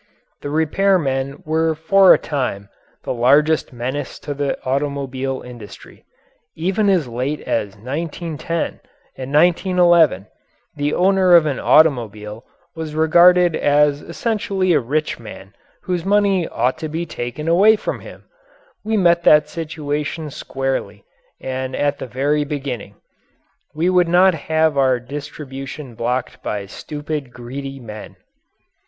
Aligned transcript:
The 0.41 0.49
repair 0.49 0.97
men 0.97 1.43
were 1.45 1.75
for 1.75 2.11
a 2.11 2.17
time 2.17 2.69
the 3.03 3.13
largest 3.13 3.71
menace 3.71 4.17
to 4.25 4.33
the 4.33 4.57
automobile 4.65 5.43
industry. 5.45 6.05
Even 6.55 6.89
as 6.89 7.07
late 7.07 7.39
as 7.41 7.75
1910 7.77 8.79
and 9.15 9.31
1911 9.31 10.25
the 10.75 10.95
owner 10.95 11.35
of 11.35 11.45
an 11.45 11.59
automobile 11.59 12.43
was 12.73 12.95
regarded 12.95 13.55
as 13.55 14.01
essentially 14.01 14.73
a 14.73 14.79
rich 14.79 15.19
man 15.19 15.53
whose 15.83 16.03
money 16.03 16.47
ought 16.47 16.79
to 16.79 16.89
be 16.89 17.05
taken 17.05 17.47
away 17.47 17.75
from 17.75 17.99
him. 17.99 18.23
We 18.83 18.97
met 18.97 19.21
that 19.25 19.49
situation 19.49 20.31
squarely 20.31 21.05
and 21.39 21.75
at 21.75 21.99
the 21.99 22.07
very 22.07 22.43
beginning. 22.43 22.95
We 23.75 23.87
would 23.87 24.07
not 24.09 24.33
have 24.33 24.79
our 24.79 24.99
distribution 24.99 25.93
blocked 25.93 26.41
by 26.41 26.65
stupid, 26.65 27.31
greedy 27.31 27.79
men. 27.79 28.15